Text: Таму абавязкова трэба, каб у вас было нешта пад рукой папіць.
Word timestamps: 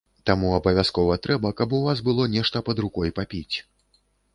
Таму 0.27 0.47
абавязкова 0.59 1.19
трэба, 1.27 1.53
каб 1.61 1.77
у 1.79 1.85
вас 1.87 2.03
было 2.11 2.29
нешта 2.41 2.67
пад 2.71 2.77
рукой 2.87 3.19
папіць. 3.23 3.55